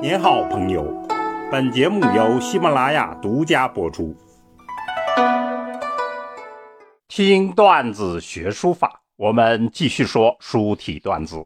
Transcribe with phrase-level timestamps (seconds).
[0.00, 0.84] 您好，朋友。
[1.50, 4.16] 本节目由喜马拉雅独家播出。
[7.08, 11.44] 听段子学书法，我们继续说书体段子。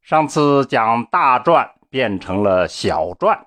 [0.00, 3.38] 上次讲大篆变成了小篆，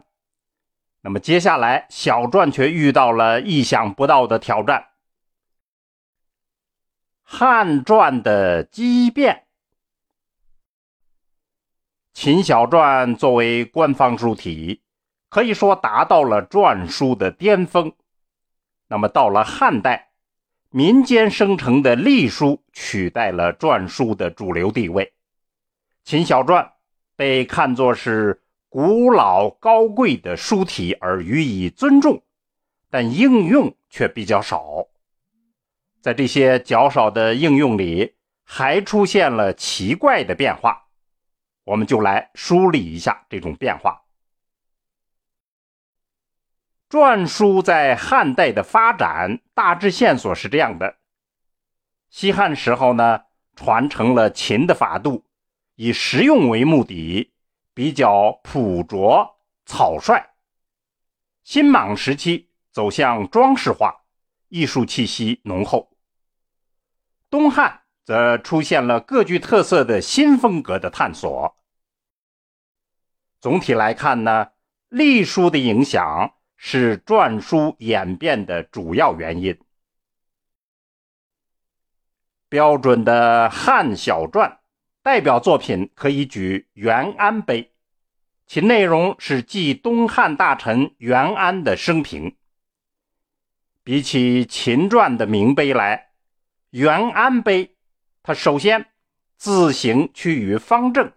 [1.01, 4.89] 那么接下来小篆却遇到了意想不到的挑战——
[7.25, 9.42] 汉篆的畸变。
[12.13, 14.81] 秦小篆作为官方书体，
[15.29, 17.91] 可以说达到了篆书的巅峰。
[18.87, 20.11] 那么到了汉代，
[20.69, 25.11] 民间生成的隶书取代了篆书的主流地位。
[26.03, 26.69] 秦小篆
[27.15, 32.21] 被看作是古老高贵的书体而予以尊重，
[32.91, 34.85] 但应用却比较少。
[35.99, 40.82] 在这些较少的应用里，还出现了奇怪的变化。
[41.63, 44.03] 我们就来梳理一下这种变化。
[46.89, 50.97] 篆书在汉代的发展大致线索是这样的：
[52.09, 53.23] 西汉时候呢，
[53.55, 55.25] 传承了秦的法度，
[55.75, 57.33] 以实用为目的，
[57.73, 60.35] 比较朴拙草率。
[61.43, 64.03] 新莽时期走向装饰化，
[64.49, 65.97] 艺术气息浓厚。
[67.29, 67.82] 东汉。
[68.03, 71.55] 则出现了各具特色的新风格的探索。
[73.39, 74.49] 总体来看呢，
[74.89, 79.57] 隶书的影响是篆书演变的主要原因。
[82.47, 84.59] 标准的汉小篆
[85.01, 87.63] 代表作品可以举《元安碑》，
[88.45, 92.37] 其内容是记东汉大臣元安的生平。
[93.83, 96.11] 比起秦篆的名碑来，
[96.77, 97.65] 《元安碑》。
[98.25, 98.85] 他首先
[99.35, 101.11] 字形趋于方正，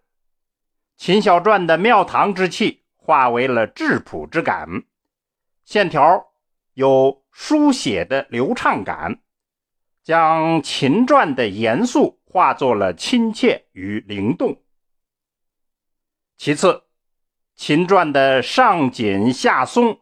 [0.97, 4.83] 秦小篆的庙堂之气化为了质朴之感，
[5.65, 6.27] 线条
[6.75, 9.21] 有书写的流畅感，
[10.03, 14.61] 将秦篆的严肃化作了亲切与灵动。
[16.37, 16.83] 其次，
[17.55, 20.00] 秦篆的上紧下松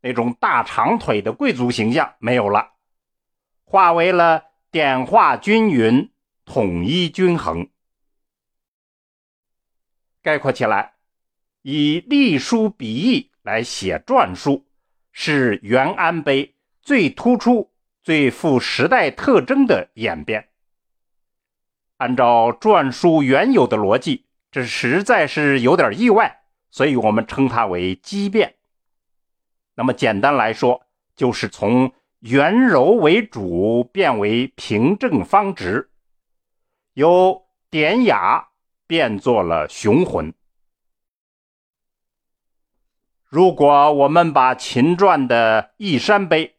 [0.00, 2.70] 那种大长腿的贵族形象没有了，
[3.66, 6.10] 化为了点画均匀。
[6.46, 7.68] 统一均衡。
[10.22, 10.94] 概括起来，
[11.60, 14.64] 以隶书笔意来写篆书，
[15.12, 17.70] 是元安碑最突出、
[18.02, 20.48] 最富时代特征的演变。
[21.98, 28.54] 按照篆书原有的逻辑，这实在是有点意外，所以我们称它为畸变。
[29.74, 35.90] 那么简单来说，就是从圆柔为主变为平正方直。
[36.96, 38.48] 由典雅
[38.86, 40.32] 变作了雄浑。
[43.26, 46.56] 如果我们把秦篆的义山碑、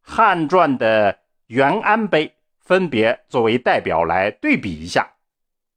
[0.00, 5.12] 汉篆的元安碑分别作为代表来对比一下，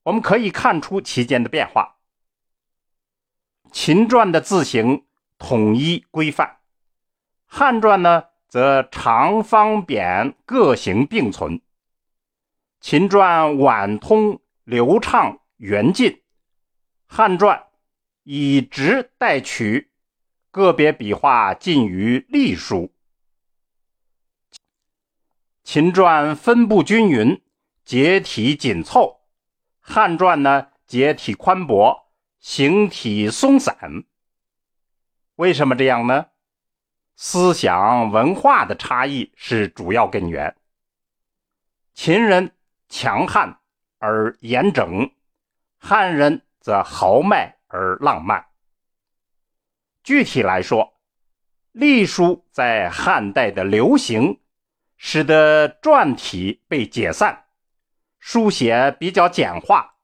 [0.01, 1.97] 我们可以看出其间的变化。
[3.71, 5.05] 秦篆的字形
[5.37, 6.57] 统一规范，
[7.45, 11.61] 汉篆呢则长方扁各形并存。
[12.81, 16.21] 秦篆婉通流畅圆劲，
[17.05, 17.65] 汉篆
[18.23, 19.91] 以直代曲，
[20.49, 22.93] 个别笔画近于隶书。
[25.61, 27.41] 秦篆分布均匀，
[27.83, 29.25] 结体紧凑；
[29.81, 32.09] 汉篆呢，结体宽博，
[32.39, 34.05] 形体松散。
[35.35, 36.27] 为什么这样呢？
[37.17, 40.55] 思想文化的差异是主要根源。
[41.93, 42.55] 秦人。
[42.89, 43.59] 强悍
[43.99, 45.11] 而严整，
[45.77, 48.47] 汉人则豪迈而浪漫。
[50.03, 50.99] 具体来说，
[51.71, 54.39] 隶书在汉代的流行，
[54.97, 57.45] 使得篆体被解散，
[58.17, 59.97] 书写比较简化，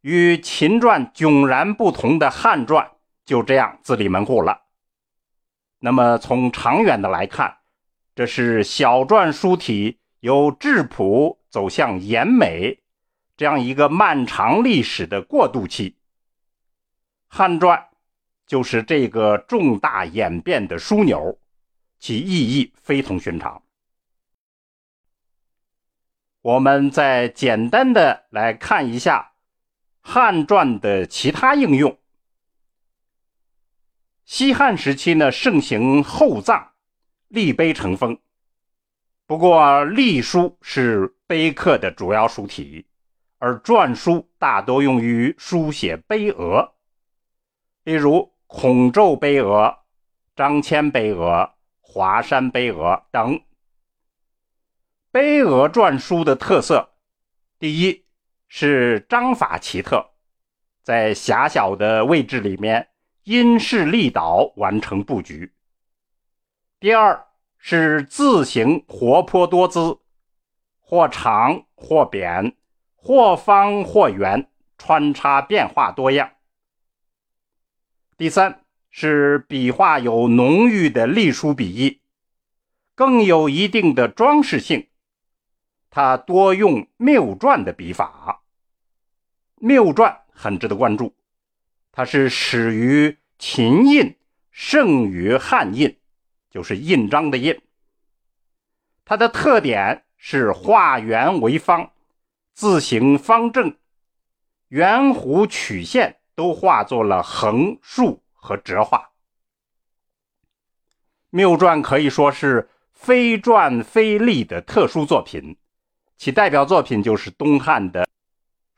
[0.00, 2.92] 与秦篆迥然不同的汉篆
[3.26, 4.62] 就这样自立门户了。
[5.80, 7.58] 那么从长远的来看，
[8.14, 11.41] 这是小篆书体由质朴。
[11.52, 12.80] 走向延美
[13.36, 15.98] 这样一个漫长历史的过渡期，
[17.26, 17.88] 汉篆
[18.46, 21.38] 就是这个重大演变的枢纽，
[21.98, 23.62] 其意义非同寻常。
[26.40, 29.32] 我们再简单的来看一下
[30.00, 31.98] 汉篆的其他应用。
[34.24, 36.72] 西汉时期呢，盛行厚葬，
[37.28, 38.18] 立碑成风。
[39.32, 42.84] 不过，隶书是碑刻的主要书体，
[43.38, 46.74] 而篆书大多用于书写碑额。
[47.84, 49.74] 例如，孔宙碑额、
[50.36, 51.50] 张骞碑额、
[51.80, 53.40] 华山碑额等。
[55.10, 56.90] 碑额篆书的特色，
[57.58, 58.04] 第一
[58.48, 60.10] 是章法奇特，
[60.82, 62.86] 在狭小的位置里面
[63.24, 65.50] 因势利导完成布局。
[66.78, 67.28] 第二
[67.64, 70.00] 是字形活泼多姿，
[70.80, 72.56] 或长或扁，
[72.96, 76.32] 或方或圆，穿插变化多样。
[78.16, 82.00] 第三是笔画有浓郁的隶书笔意，
[82.96, 84.88] 更有一定的装饰性。
[85.88, 88.42] 它多用谬篆的笔法，
[89.60, 91.14] 谬篆很值得关注。
[91.92, 94.16] 它是始于秦印，
[94.50, 95.96] 盛于汉印，
[96.52, 97.60] 就是印章的印。
[99.04, 101.90] 它的特点是画圆为方，
[102.54, 103.76] 字形方正，
[104.68, 106.20] 圆弧曲线。
[106.34, 109.10] 都化作了横竖和折画。
[111.28, 115.58] 谬篆可以说是非篆非隶的特殊作品，
[116.16, 118.08] 其代表作品就是东汉的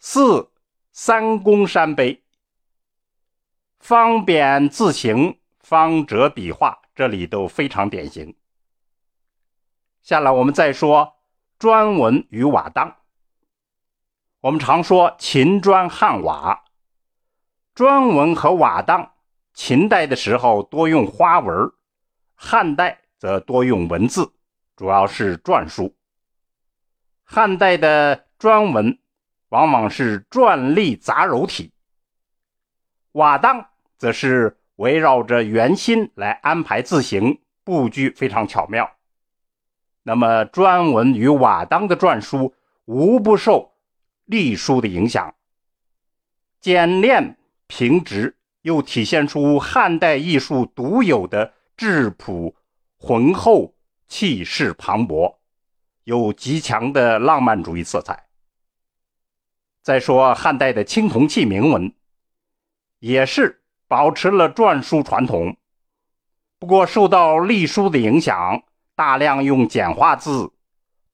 [0.01, 0.51] 四
[0.91, 2.25] 三公山碑。
[3.79, 8.37] 方扁字形、方折笔画，这里都非常典型。
[10.03, 11.17] 下来我们再说
[11.59, 12.97] 砖文与瓦当。
[14.41, 16.65] 我们常说秦砖汉瓦。
[17.75, 19.15] 砖文和瓦当，
[19.53, 21.73] 秦代的时候多用花纹，
[22.35, 24.33] 汉代则多用文字，
[24.77, 25.97] 主要是篆书。
[27.25, 28.99] 汉代的砖文
[29.49, 31.73] 往往是篆隶杂糅体，
[33.13, 38.91] 瓦当则是围绕着圆心来安排字形，布局非常巧妙。
[40.03, 42.55] 那么砖文与瓦当的篆书
[42.85, 43.73] 无不受
[44.25, 45.35] 隶书的影响，
[46.61, 47.37] 简练。
[47.67, 52.55] 平直又体现出汉代艺术独有的质朴、
[52.99, 53.75] 浑厚、
[54.07, 55.39] 气势磅礴，
[56.05, 58.27] 有极强的浪漫主义色彩。
[59.83, 61.95] 再说汉代的青铜器铭文，
[62.99, 63.64] 也是
[63.95, 65.57] 保持了篆书传统，
[66.59, 68.65] 不过受到隶书的影响，
[68.97, 70.53] 大量用简化字，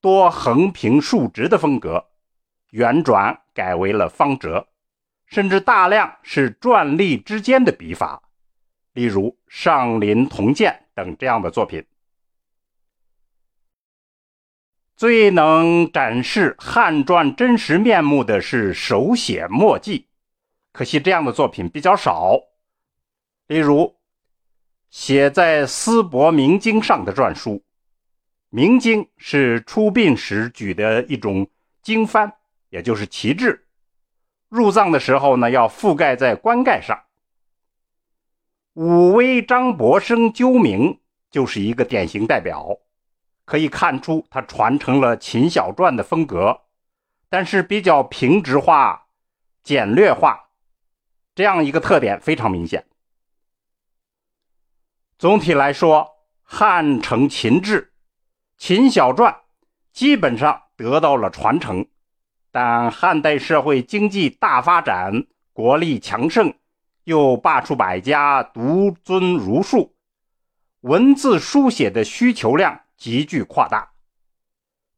[0.01, 2.07] 多横平竖直的风格，
[2.71, 4.67] 圆转改为了方折。
[5.27, 8.23] 甚至大量是篆隶之间的笔法，
[8.93, 11.85] 例如《上林铜鉴》等这样的作品。
[14.95, 20.07] 最能展示汉篆真实面目的是手写墨迹，
[20.73, 22.39] 可惜这样的作品比较少。
[23.51, 23.97] 例如，
[24.89, 27.61] 写在丝帛明经上的篆书，
[28.47, 31.45] 明经是出殡时举的一种
[31.81, 32.31] 经幡，
[32.69, 33.67] 也就是旗帜。
[34.47, 36.97] 入葬的时候呢，要覆盖在棺盖上。
[38.75, 42.77] 武威张伯生鸠明就是一个典型代表，
[43.43, 46.61] 可以看出他传承了秦小篆的风格，
[47.27, 49.07] 但是比较平直化、
[49.61, 50.41] 简略化，
[51.35, 52.85] 这样一个特点非常明显。
[55.21, 57.93] 总体来说，汉承秦制，
[58.57, 59.35] 秦小篆
[59.93, 61.85] 基本上得到了传承。
[62.49, 66.51] 但汉代社会经济大发展，国力强盛，
[67.03, 69.93] 又罢黜百家，独尊儒术，
[70.79, 73.91] 文字书写的需求量急剧扩大，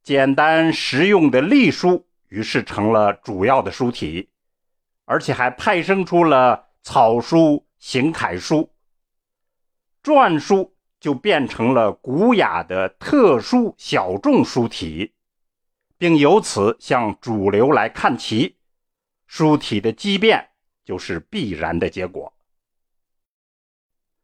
[0.04, 4.30] 简单实用的隶书于是成了主要的书体，
[5.04, 8.73] 而且还派生出了草书、行楷书，
[10.04, 15.14] 篆书就变成了古雅的特殊小众书体。
[15.98, 18.58] 并由此向主流来看齐，
[19.26, 20.50] 书体的畸变
[20.84, 22.34] 就是必然的结果。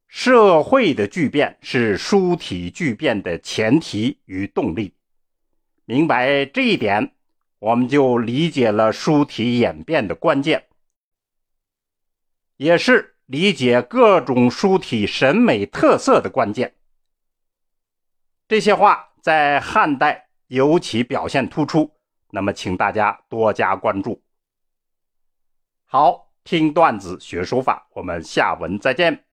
[0.09, 4.93] 社会的巨变是书体巨变的前提与动力。
[5.85, 7.15] 明白这一点，
[7.59, 10.67] 我们就理解了书体演变的关键，
[12.57, 16.73] 也是理解各种书体审美特色的关键。
[18.47, 20.25] 这些话在汉代。
[20.49, 21.91] 尤其表现突出，
[22.31, 24.19] 那么请大家多加关注。
[25.85, 29.25] 好，听段子学书法，我们下文再见。